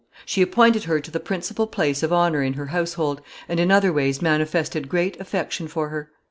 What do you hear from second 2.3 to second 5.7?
in her household, and in other ways manifested great affection